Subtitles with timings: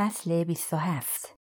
[0.00, 1.38] فصل 27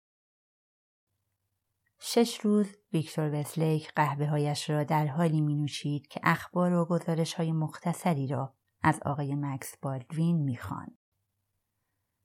[2.00, 7.34] شش روز ویکتور وسلیک قهوه هایش را در حالی می نوشید که اخبار و گزارش
[7.34, 10.98] های مختصری را از آقای مکس بالدوین می خان.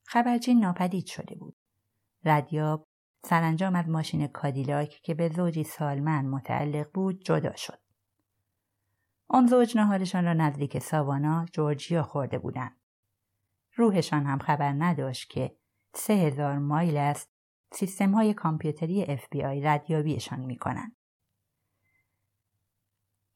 [0.04, 1.56] خبرچین ناپدید شده بود.
[2.24, 2.88] ردیاب
[3.24, 7.80] سرانجام از ماشین کادیلاک که به زوجی سالمن متعلق بود جدا شد.
[9.28, 12.76] آن زوج نهارشان را نزدیک ساوانا جورجیا خورده بودند.
[13.74, 15.58] روحشان هم خبر نداشت که
[15.98, 17.30] سه هزار مایل است
[17.72, 20.96] سیستم های کامپیوتری FBI ردیابیشان می کنند.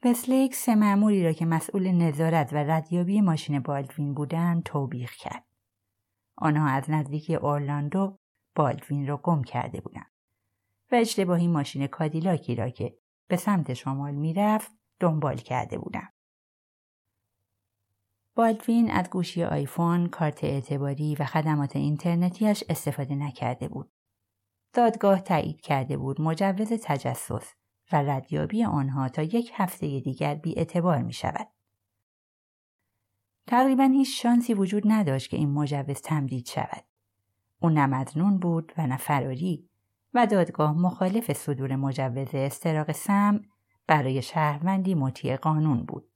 [0.04, 5.44] وسلیک سه معمولی را که مسئول نظارت و ردیابی ماشین بالدوین بودند توبیخ کرد.
[6.36, 8.18] آنها از نزدیکی اورلاندو
[8.54, 10.12] بالدوین را گم کرده بودند
[10.92, 16.12] و اشتباهی ماشین کادیلاکی را که به سمت شمال می‌رفت دنبال کرده بودند.
[18.34, 23.92] بالدوین از گوشی آیفون، کارت اعتباری و خدمات اینترنتیش استفاده نکرده بود.
[24.72, 27.54] دادگاه تایید کرده بود مجوز تجسس
[27.92, 31.48] و ردیابی آنها تا یک هفته دیگر بی اعتبار می شود.
[33.46, 36.84] تقریبا هیچ شانسی وجود نداشت که این مجوز تمدید شود.
[37.62, 38.04] او نه
[38.40, 39.68] بود و نه فراری
[40.14, 43.40] و دادگاه مخالف صدور مجوز استراق سم
[43.86, 46.11] برای شهروندی مطیع قانون بود.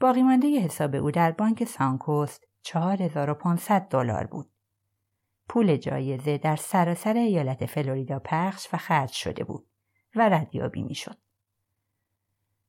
[0.00, 4.50] باقی مانده حساب او در بانک سانکوست 4500 دلار بود.
[5.48, 9.66] پول جایزه در سراسر ایالت فلوریدا پخش و خرج شده بود
[10.14, 11.18] و ردیابی می‌شد.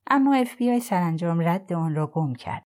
[0.08, 2.66] اما اف بی آی سرانجام رد آن را گم کرد.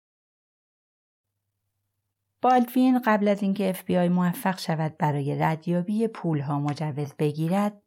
[2.42, 6.08] بالدوین قبل از اینکه اف بی آی موفق شود برای ردیابی
[6.42, 7.82] ها مجوز بگیرد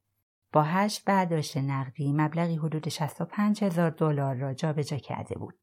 [0.54, 5.60] با هشت برداشت نقدی مبلغی حدود 65 هزار دلار را جابجا کرده بود.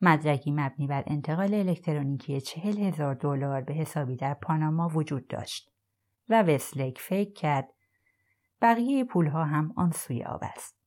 [0.00, 5.72] مدرکی مبنی بر انتقال الکترونیکی چهل هزار دلار به حسابی در پاناما وجود داشت
[6.28, 7.68] و وسلک فکر کرد
[8.62, 10.78] بقیه پولها هم آن سوی آب است.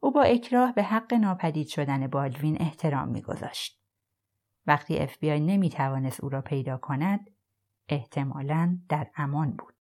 [0.00, 3.80] او با اکراه به حق ناپدید شدن بالوین احترام میگذاشت.
[4.66, 5.70] وقتی اف بی آی
[6.22, 7.30] او را پیدا کند،
[7.88, 9.74] احتمالاً در امان بود.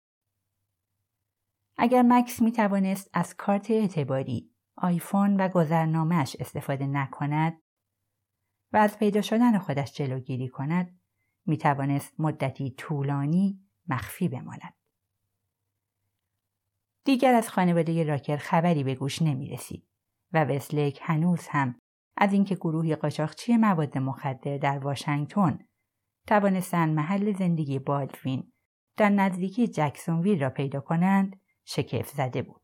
[1.77, 7.61] اگر مکس می توانست از کارت اعتباری آیفون و گذرنامهش استفاده نکند
[8.73, 10.99] و از پیدا شدن خودش جلوگیری کند
[11.45, 14.73] می توانست مدتی طولانی مخفی بماند.
[17.05, 19.87] دیگر از خانواده راکر خبری به گوش نمی رسید
[20.33, 21.79] و وسلیک هنوز هم
[22.17, 25.59] از اینکه گروهی قاچاقچی مواد مخدر در واشنگتن
[26.27, 28.51] توانستند محل زندگی بالدوین
[28.97, 32.62] در نزدیکی جکسونویل را پیدا کنند شگفت زده بود.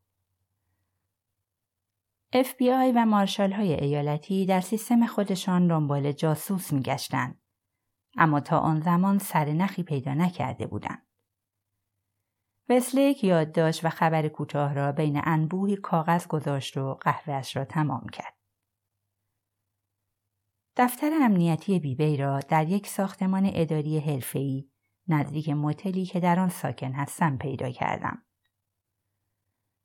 [2.34, 7.40] FBI و مارشال های ایالتی در سیستم خودشان دنبال جاسوس میگشتند
[8.16, 11.06] اما تا آن زمان سر نخی پیدا نکرده بودند.
[12.68, 18.34] وسلیک یادداشت و خبر کوتاه را بین انبوهی کاغذ گذاشت و قهوهش را تمام کرد.
[20.76, 24.70] دفتر امنیتی بیبی را در یک ساختمان اداری حرفه‌ای
[25.08, 28.22] نزدیک موتلی که در آن ساکن هستم پیدا کردم.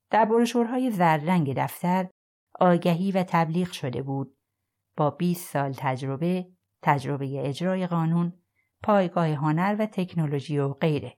[0.09, 2.09] در بروشورهای زرد دفتر
[2.60, 4.38] آگهی و تبلیغ شده بود.
[4.98, 6.50] با 20 سال تجربه
[6.82, 8.34] تجربه اجرای قانون
[8.84, 11.18] پایگاه هنر و تکنولوژی و غیره.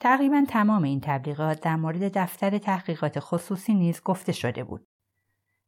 [0.00, 4.86] تقریبا تمام این تبلیغات در مورد دفتر تحقیقات خصوصی نیز گفته شده بود.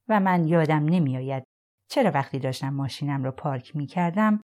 [0.08, 1.44] و من یادم نمیآید
[1.88, 4.40] چرا وقتی داشتم ماشینم را پارک می کردم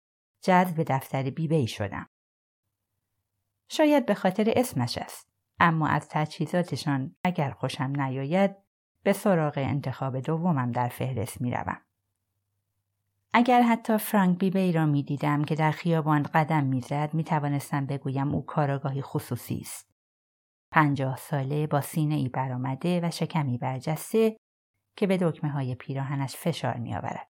[0.44, 2.08] جذب دفتر بیبی شدم.
[3.70, 5.30] شاید به خاطر اسمش است
[5.60, 8.65] اما از تجهیزاتشان اگر خوشم نیاید
[9.06, 11.82] به سراغ انتخاب دومم در فهرست می روم.
[13.34, 18.34] اگر حتی فرانک بیبی را می دیدم که در خیابان قدم می‌زد می توانستم بگویم
[18.34, 19.92] او کاراگاهی خصوصی است.
[20.72, 24.38] پنجاه ساله با سینه ای برآمده و شکمی برجسته
[24.96, 27.28] که به دکمه های پیراهنش فشار می آورد.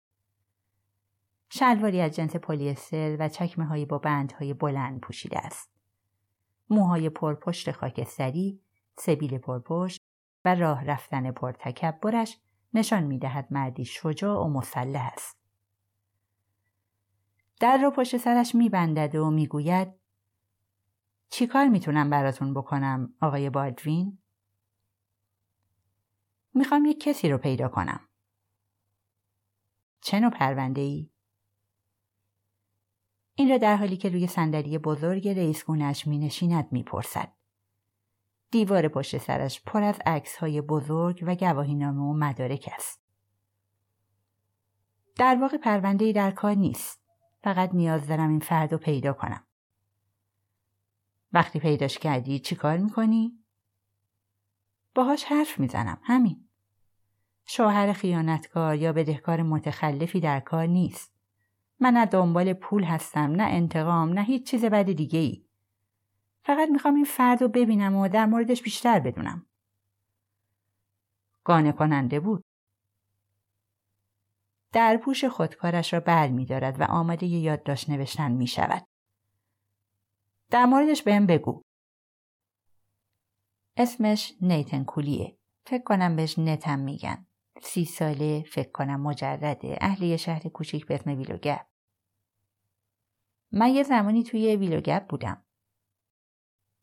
[1.51, 5.71] شلواری از جنس پلیستر و چکمه های با بندهای بلند پوشیده است.
[6.71, 8.61] موهای پرپشت خاکستری،
[8.99, 10.10] سبیل پرپشت
[10.45, 12.41] و راه رفتن پرتکبرش
[12.75, 15.41] نشان می دهد مردی شجاع و مسلح است.
[17.61, 19.89] در رو پشت سرش می بندد و می گوید
[21.29, 24.19] چی کار می تونم براتون بکنم آقای بالدوین؟
[26.55, 28.09] می‌خوام یک کسی رو پیدا کنم.
[30.01, 31.11] چه نوع پرونده ای؟
[33.35, 37.33] این را در حالی که روی صندلی بزرگ رئیسگونش می نشیند می پرسد.
[38.51, 43.01] دیوار پشت سرش پر از عکس بزرگ و گواهینامه و مدارک است.
[45.17, 47.01] در واقع پرونده در کار نیست.
[47.43, 49.45] فقط نیاز دارم این فرد رو پیدا کنم.
[51.33, 53.39] وقتی پیداش کردی چی کار می‌کنی؟
[54.95, 56.01] باهاش حرف می‌زنم.
[56.03, 56.49] همین.
[57.45, 61.13] شوهر خیانتکار یا بدهکار متخلفی در کار نیست.
[61.81, 65.45] من نه دنبال پول هستم نه انتقام نه هیچ چیز بد دیگه ای.
[66.51, 69.47] فقط می‌خوام این فرد رو ببینم و در موردش بیشتر بدونم.
[71.45, 72.45] قانع کننده بود.
[74.73, 78.87] در پوش خودکارش را بر می دارد و آماده یادداشت نوشتن می شود.
[80.51, 81.63] در موردش بهم بگو.
[83.77, 85.39] اسمش نیتن کولیه.
[85.67, 87.27] فکر کنم بهش نتم میگن.
[87.63, 89.79] سی ساله فکر کنم مجرده.
[89.81, 91.67] اهل شهر کوچیک به اسم ویلوگپ.
[93.53, 95.45] من یه زمانی توی ویلوگپ بودم.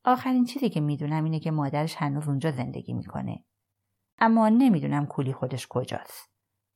[0.08, 3.44] آخرین چیزی که می‌دونم اینه که مادرش هنوز اونجا زندگی می‌کنه.
[4.18, 6.30] اما نمی‌دونم کولی خودش کجاست.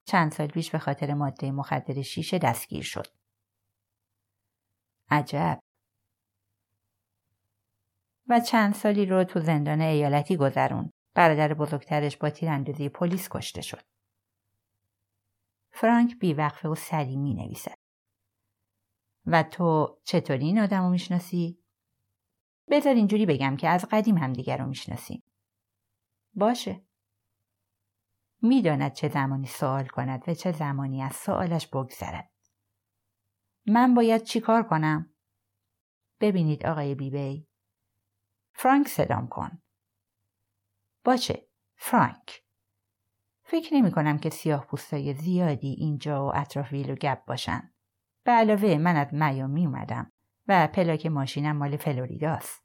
[0.05, 3.07] چند سال پیش به خاطر ماده مخدر شیشه دستگیر شد.
[5.09, 5.59] عجب.
[8.27, 10.91] و چند سالی رو تو زندان ایالتی گذرون.
[11.15, 13.81] برادر بزرگترش با تیراندازی پلیس کشته شد.
[15.71, 17.77] فرانک بیوقفه و سری می نویسد.
[19.25, 21.60] و تو چطوری این آدم رو می‌شناسی؟
[22.71, 25.23] بذار اینجوری بگم که از قدیم همدیگر رو می‌شناسیم.
[26.33, 26.85] باشه.
[28.41, 32.31] می‌داند چه زمانی سوال کند و چه زمانی از سوالش بگذرد.
[33.67, 35.13] من باید چی کار کنم؟
[36.19, 37.47] ببینید آقای بیبی.
[38.53, 39.61] فرانک صدام کن.
[41.05, 41.47] باشه.
[41.75, 42.43] فرانک.
[43.43, 47.73] فکر نمی کنم که سیاه پوستای زیادی اینجا و اطراف ویلو گپ باشن.
[48.23, 50.11] به علاوه من از میامی اومدم
[50.47, 52.60] و پلاک ماشینم مال فلوریداست.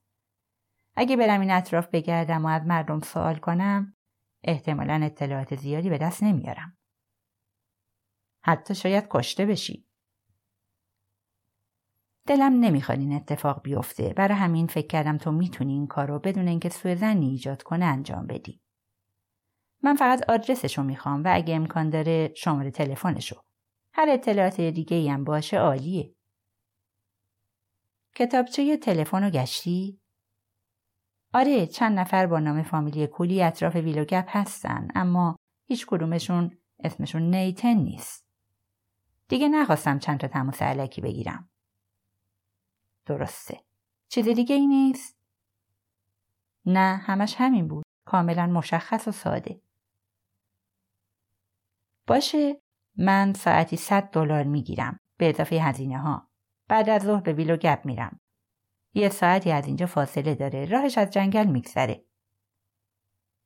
[0.97, 3.97] اگه برم این اطراف بگردم و از مردم سوال کنم
[4.43, 6.77] احتمالا اطلاعات زیادی به دست نمیارم.
[8.43, 9.87] حتی شاید کشته بشی.
[12.27, 16.49] دلم نمی‌خواد این اتفاق بیفته برای همین فکر کردم تو می‌تونی این کار رو بدون
[16.49, 18.61] اینکه سوء زنی ایجاد کنه انجام بدی.
[19.83, 23.37] من فقط آدرسشو می‌خوام و اگه امکان داره شماره تلفنشو.
[23.93, 26.15] هر اطلاعات دیگه هم باشه عالیه.
[28.15, 30.01] کتابچه تلفن رو گشتی؟
[31.34, 35.37] آره چند نفر با نام فامیلی کولی اطراف ویلوگپ هستن اما
[35.67, 38.26] هیچ کدومشون اسمشون نیتن نیست.
[39.28, 41.49] دیگه نخواستم چند تا تماس علکی بگیرم.
[43.06, 43.61] درسته.
[44.08, 45.17] چیز دیگه ای نیست؟
[46.67, 47.84] نه همش همین بود.
[48.05, 49.61] کاملا مشخص و ساده.
[52.06, 52.61] باشه
[52.96, 56.28] من ساعتی 100 دلار می‌گیرم به اضافه هزینه ها.
[56.69, 58.20] بعد از ظهر به ویلو گپ میرم.
[58.97, 60.65] یه ساعتی از اینجا فاصله داره.
[60.65, 62.05] راهش از جنگل میگذره.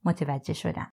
[0.05, 0.93] متوجه شدم.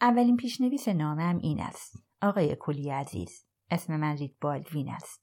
[0.00, 2.02] اولین پیشنویس نامم این است.
[2.22, 3.46] آقای کلی عزیز.
[3.70, 5.22] اسم من رید بالدوین است.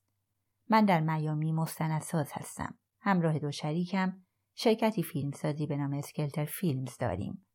[0.69, 2.77] من در میامی مستندساز هستم.
[2.99, 7.47] همراه دو شریکم شرکتی فیلمسازی به نام اسکلتر فیلمز داریم.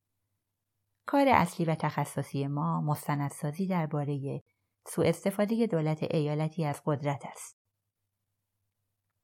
[1.07, 4.43] کار اصلی و تخصصی ما مستندسازی درباره
[4.87, 7.62] سوء استفاده دولت ایالتی از قدرت است.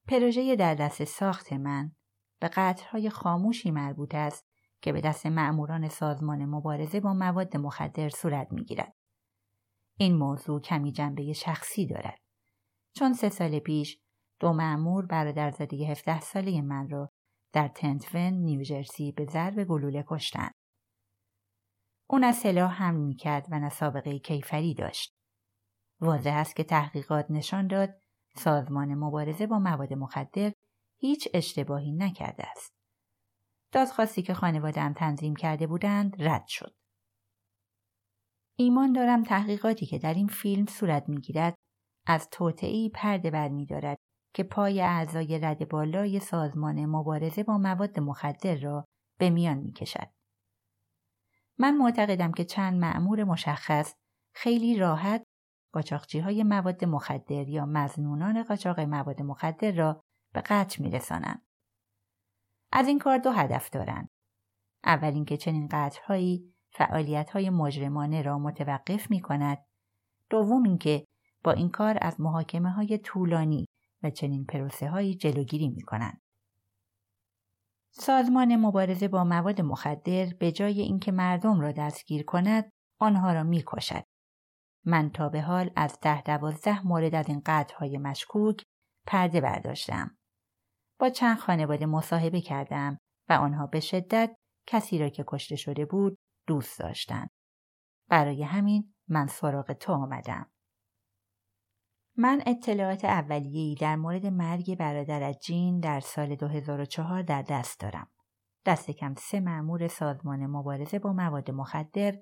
[0.09, 1.91] پروژه در دست ساخت من
[2.39, 4.47] به قطرهای خاموشی مربوط است
[4.81, 8.95] که به دست معموران سازمان مبارزه با مواد مخدر صورت می‌گیرد.
[9.97, 12.19] این موضوع کمی جنبه شخصی دارد.
[12.95, 13.99] چون سه سال پیش
[14.39, 17.11] دو معمور برادرزاده 17 ساله من را
[17.53, 20.53] در تنتون نیوجرسی به ضرب گلوله کشتند.
[22.09, 25.15] اون از سلاح حمل می‌کرد و نه سابقه کیفری داشت.
[26.01, 28.08] واضح است که تحقیقات نشان داد
[28.39, 30.51] سازمان مبارزه با مواد مخدر
[30.97, 32.73] هیچ اشتباهی نکرده است.
[33.71, 36.75] دادخواستی که خانوادهام تنظیم کرده بودند رد شد.
[38.55, 41.55] ایمان دارم تحقیقاتی که در این فیلم صورت می‌گیرد
[42.05, 43.97] از توطعی پرده برمیدارد
[44.33, 48.85] که پای اعضای رد بالای سازمان مبارزه با مواد مخدر را
[49.19, 50.07] به میان می‌کشد.
[51.57, 53.93] من معتقدم که چند معمور مشخص
[54.33, 55.23] خیلی راحت
[55.71, 61.41] قاچاقچی های مواد مخدر یا مزنونان قاچاق مواد مخدر را به قتل میرسانند.
[62.71, 64.09] از این کار دو هدف دارند.
[64.83, 69.65] اول اینکه چنین قتلهایی فعالیت های مجرمانه را متوقف می کند.
[70.29, 71.05] دوم اینکه
[71.43, 73.65] با این کار از محاکمه های طولانی
[74.03, 76.21] و چنین پروسه هایی جلوگیری می کنند.
[77.91, 83.63] سازمان مبارزه با مواد مخدر به جای اینکه مردم را دستگیر کند آنها را می
[83.67, 84.03] کشد.
[84.85, 88.63] من تا به حال از ده دوازده مورد از این قطعهای مشکوک
[89.07, 90.17] پرده برداشتم.
[90.99, 92.97] با چند خانواده مصاحبه کردم
[93.29, 94.35] و آنها به شدت
[94.67, 96.17] کسی را که کشته شده بود
[96.47, 97.29] دوست داشتند.
[98.09, 100.51] برای همین من سراغ تو آمدم.
[102.17, 108.11] من اطلاعات اولیه‌ای در مورد مرگ برادر جین در سال 2004 در دست دارم.
[108.65, 112.19] دست کم سه مأمور سازمان مبارزه با مواد مخدر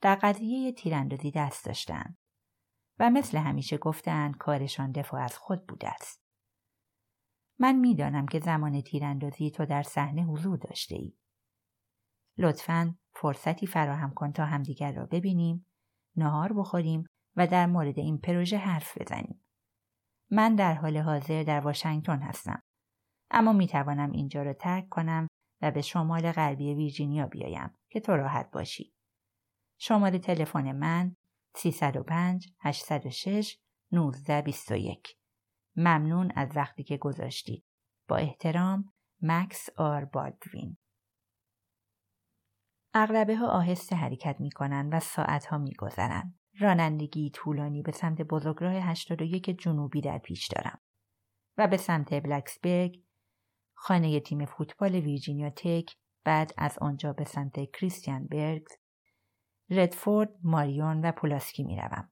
[0.00, 2.18] در قضیه تیراندازی دست داشتند
[2.98, 6.22] و مثل همیشه گفتند کارشان دفاع از خود بوده است.
[7.58, 11.16] من می‌دانم که زمان تیراندازی تو در صحنه حضور داشته ای.
[12.38, 15.66] لطفا فرصتی فراهم کن تا همدیگر را ببینیم،
[16.16, 17.04] نهار بخوریم
[17.36, 19.44] و در مورد این پروژه حرف بزنیم.
[20.30, 22.62] من در حال حاضر در واشنگتن هستم.
[23.30, 25.26] اما می توانم اینجا را ترک کنم
[25.62, 28.97] و به شمال غربی ویرجینیا بیایم که تو راحت باشی.
[29.78, 31.16] شماره تلفن من
[31.56, 33.58] 305 806
[33.92, 35.16] 1921
[35.76, 37.64] ممنون از وقتی که گذاشتید.
[38.08, 38.92] با احترام
[39.22, 40.76] مکس آر بالدوین
[42.94, 46.38] اغلبه ها آهسته حرکت می کنند و ساعت ها می گذرند.
[46.60, 50.80] رانندگی طولانی به سمت بزرگراه 81 جنوبی در پیش دارم
[51.58, 53.02] و به سمت بلکسبرگ
[53.74, 58.72] خانه تیم فوتبال ویرجینیا تک بعد از آنجا به سمت کریستیان برگز
[59.70, 62.10] ردفورد ماریون و پولاسکی می روم.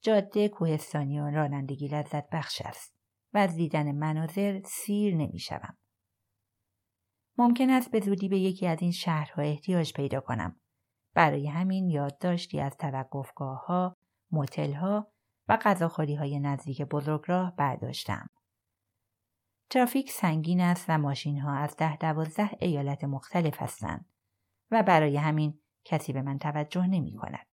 [0.00, 2.98] جاده کوهستانی و رانندگی لذت بخش است
[3.34, 5.76] و از دیدن مناظر سیر نمی شوم.
[7.38, 10.60] ممکن است به زودی به یکی از این شهرها احتیاج پیدا کنم.
[11.14, 13.96] برای همین یادداشتی از توقفگاه ها،
[14.30, 15.12] موتل ها
[15.48, 18.30] و غذاخوری های نزدیک بزرگراه برداشتم.
[19.70, 24.06] ترافیک سنگین است و ماشین ها از ده دوازده ایالت مختلف هستند
[24.70, 27.46] و برای همین کسی به من توجه نمی کند.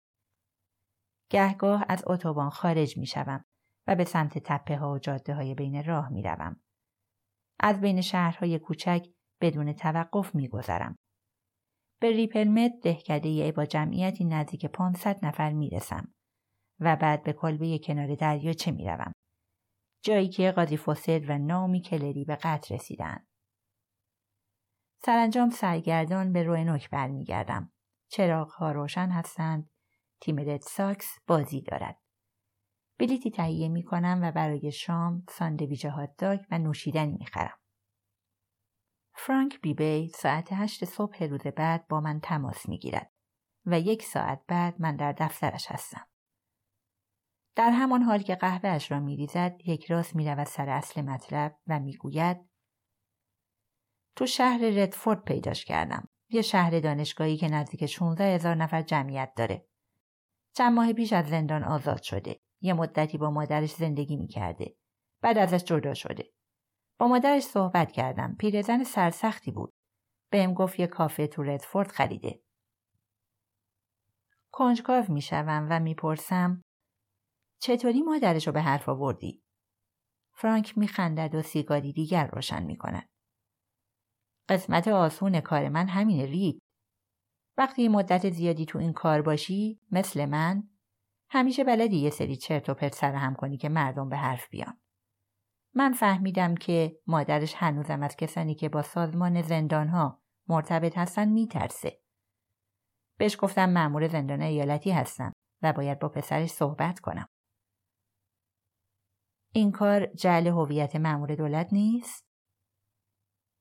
[1.29, 3.45] گهگاه از اتوبان خارج می شوم
[3.87, 6.61] و به سمت تپه ها و جاده های بین راه می روم.
[7.59, 9.07] از بین شهرهای کوچک
[9.41, 10.95] بدون توقف می گذرم.
[12.01, 16.13] به ریپلمت دهکده ای با جمعیتی نزدیک 500 نفر می رسم
[16.79, 19.11] و بعد به کلبه کنار دریاچه می روم.
[20.03, 23.25] جایی که قاضی فوسد و نامی کلری به قتل رسیدن.
[25.05, 27.72] سرانجام سرگردان به روینوک برمیگردم.
[28.13, 29.69] چراغ ها روشن هستند.
[30.21, 31.99] تیم رد ساکس بازی دارد.
[32.99, 37.59] بلیتی تهیه می کنم و برای شام ساندویچ هات داگ و نوشیدنی می خرم.
[39.15, 43.11] فرانک بیبی ساعت هشت صبح روز بعد با من تماس می گیرد
[43.65, 46.07] و یک ساعت بعد من در دفترش هستم.
[47.55, 52.49] در همان حال که قهوهش را میریزد یک راست می‌رود سر اصل مطلب و می‌گوید
[54.15, 59.67] تو شهر ردفورد پیداش کردم یه شهر دانشگاهی که نزدیک 16 هزار نفر جمعیت داره.
[60.55, 62.39] چند ماه پیش از زندان آزاد شده.
[62.61, 64.75] یه مدتی با مادرش زندگی می‌کرده.
[65.21, 66.33] بعد ازش جدا شده.
[66.99, 68.35] با مادرش صحبت کردم.
[68.39, 69.73] پیرزن سرسختی بود.
[70.31, 72.43] بهم گفت یه کافه تو ردفورد خریده.
[74.51, 76.61] کنجکاو می‌شوم و می‌پرسم
[77.61, 79.43] چطوری مادرش رو به حرف آوردی؟
[80.35, 83.12] فرانک میخندد و سیگاری دیگر روشن می‌کند.
[84.49, 86.61] قسمت آسون کار من همینه رید.
[87.57, 90.63] وقتی مدت زیادی تو این کار باشی مثل من
[91.29, 94.79] همیشه بلدی یه سری چرت و پرت سرهم کنی که مردم به حرف بیان.
[95.75, 101.99] من فهمیدم که مادرش هنوزم از کسانی که با سازمان زندانها مرتبط هستن میترسه.
[103.17, 107.27] بهش گفتم مأمور زندان ایالتی هستم و باید با پسرش صحبت کنم.
[109.53, 112.32] این کار جعل هویت مأمور دولت نیست؟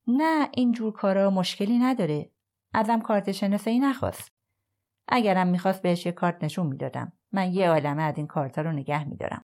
[0.06, 2.30] نه این جور کارا مشکلی نداره.
[2.74, 4.32] ازم کارت شناسایی نخواست.
[5.08, 7.12] اگرم می‌خواست بهش یه کارت نشون می‌دادم.
[7.32, 9.44] من یه عالمه از این کارتا رو نگه میدارم.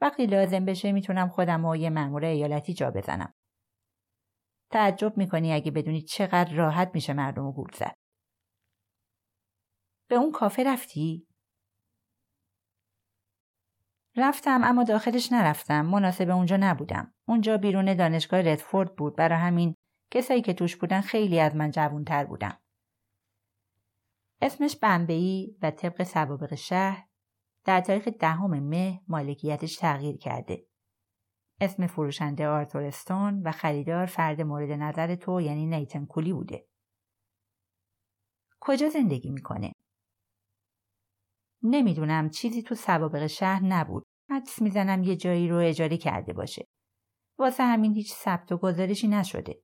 [0.00, 3.34] وقتی لازم بشه می‌تونم خودم و یه مأمور ایالتی جا بزنم.
[4.72, 7.94] تعجب می‌کنی اگه بدونی چقدر راحت میشه مردم رو گول زد.
[10.10, 11.26] به اون کافه رفتی؟
[14.16, 15.86] رفتم اما داخلش نرفتم.
[15.86, 17.14] مناسب اونجا نبودم.
[17.28, 19.16] اونجا بیرون دانشگاه ردفورد بود.
[19.16, 19.74] برای همین
[20.10, 22.52] کسایی که توش بودن خیلی از من جوونتر بودن.
[24.42, 27.08] اسمش بمبئی و طبق سوابق شهر
[27.64, 30.66] در تاریخ دهم مه مالکیتش تغییر کرده.
[31.60, 36.68] اسم فروشنده آرتورستون و خریدار فرد مورد نظر تو یعنی نیتن کولی بوده.
[38.60, 39.72] کجا زندگی می‌کنه؟
[41.64, 44.04] نمی‌دونم چیزی تو سوابق شهر نبود.
[44.30, 46.66] حدس می‌زنم یه جایی رو اجاره کرده باشه.
[47.38, 49.62] واسه همین هیچ ثبت و گزارشی نشده.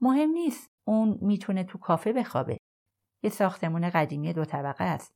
[0.00, 0.70] مهم نیست.
[0.86, 2.58] اون می‌تونه تو کافه بخوابه.
[3.22, 5.14] یه ساختمون قدیمی دو طبقه است.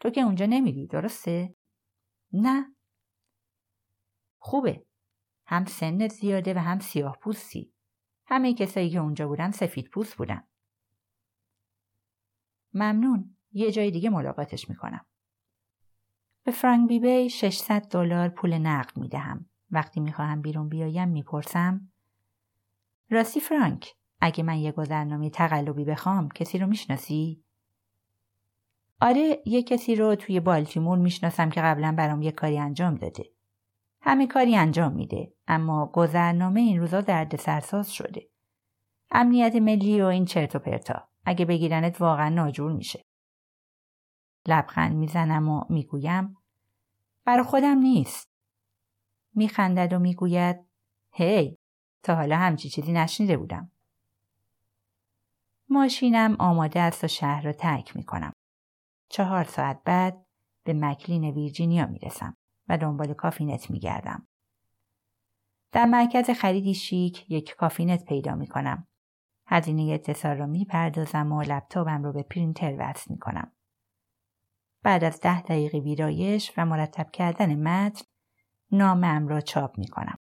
[0.00, 1.54] تو که اونجا نمیری درسته؟
[2.32, 2.76] نه.
[4.38, 4.86] خوبه.
[5.46, 7.72] هم سنت زیاده و هم سیاه پوستی.
[8.26, 10.48] همه کسایی که اونجا بودن سفید پوست بودن.
[12.74, 13.35] ممنون.
[13.52, 15.06] یه جای دیگه ملاقاتش می‌کنم.
[16.44, 19.46] به فرانک بیبی 600 دلار پول نقد می دهم.
[19.70, 21.92] وقتی می خواهم بیرون بیایم می پرسم
[23.10, 27.44] راستی فرانک اگه من یه گذرنامه تقلبی بخوام کسی رو می‌شناسی؟
[29.00, 33.24] آره یه کسی رو توی بالتیمور می‌شناسم که قبلا برام یه کاری انجام داده.
[34.00, 38.28] همه کاری انجام میده اما گذرنامه این روزا درد سرساز شده.
[39.10, 41.08] امنیت ملی و این چرت و پرتا.
[41.24, 43.05] اگه بگیرنت واقعا ناجور میشه.
[44.48, 46.36] لبخند می‌زنم و می‌گویم
[47.24, 48.30] برا خودم نیست.
[49.34, 50.56] میخندد و می‌گوید
[51.12, 51.58] هی
[52.02, 53.70] تا حالا همچی چیزی نشنیده بودم.
[55.68, 58.32] ماشینم آماده است و شهر را ترک می‌کنم.
[59.08, 60.26] چهار ساعت بعد
[60.64, 62.36] به مکلین ویرجینیا می‌رسم
[62.68, 64.26] و دنبال کافینت میگردم.
[65.72, 68.86] در مرکز خریدی شیک یک کافینت پیدا می‌کنم.
[69.46, 73.52] هزینه اتصال را می‌پردازم و لپتاپم رو به پرینتر وصل می‌کنم.
[74.86, 78.04] بعد از ده دقیقه ویرایش و مرتب کردن متن
[78.72, 80.18] نامه‌ام را چاپ می‌کنم.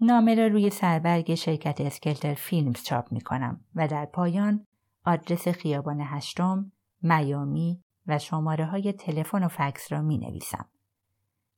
[0.00, 4.66] نامه را روی سربرگ شرکت اسکلتر فیلمز چاپ می کنم و در پایان
[5.04, 10.68] آدرس خیابان هشتم، میامی و شماره های تلفن و فکس را می نویسم.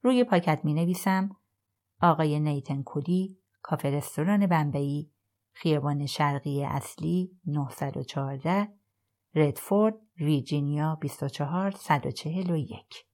[0.02, 1.36] روی پاکت می نویسم
[2.02, 5.10] آقای نیتن کولی، کافه رستوران بمبئی،
[5.52, 8.77] خیابان شرقی اصلی 914
[9.34, 13.07] ردفورد ویرجینیا 24 141